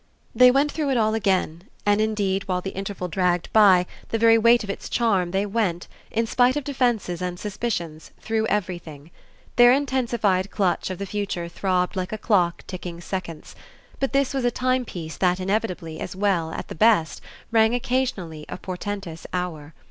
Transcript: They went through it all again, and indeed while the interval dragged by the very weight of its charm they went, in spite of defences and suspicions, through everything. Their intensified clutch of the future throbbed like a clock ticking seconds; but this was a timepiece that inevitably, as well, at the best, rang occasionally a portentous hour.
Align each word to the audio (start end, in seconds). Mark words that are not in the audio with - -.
They 0.33 0.49
went 0.49 0.71
through 0.71 0.89
it 0.89 0.97
all 0.97 1.13
again, 1.13 1.65
and 1.85 2.01
indeed 2.01 2.47
while 2.47 2.59
the 2.61 2.71
interval 2.71 3.07
dragged 3.07 3.53
by 3.53 3.85
the 4.09 4.17
very 4.17 4.35
weight 4.35 4.63
of 4.63 4.69
its 4.71 4.89
charm 4.89 5.29
they 5.29 5.45
went, 5.45 5.87
in 6.09 6.25
spite 6.25 6.55
of 6.55 6.63
defences 6.63 7.21
and 7.21 7.39
suspicions, 7.39 8.09
through 8.19 8.47
everything. 8.47 9.11
Their 9.57 9.71
intensified 9.71 10.49
clutch 10.49 10.89
of 10.89 10.97
the 10.97 11.05
future 11.05 11.47
throbbed 11.47 11.95
like 11.95 12.11
a 12.11 12.17
clock 12.17 12.63
ticking 12.65 12.99
seconds; 12.99 13.55
but 13.99 14.11
this 14.11 14.33
was 14.33 14.43
a 14.43 14.49
timepiece 14.49 15.17
that 15.17 15.39
inevitably, 15.39 15.99
as 15.99 16.15
well, 16.15 16.51
at 16.51 16.67
the 16.67 16.73
best, 16.73 17.21
rang 17.51 17.75
occasionally 17.75 18.47
a 18.49 18.57
portentous 18.57 19.27
hour. 19.33 19.75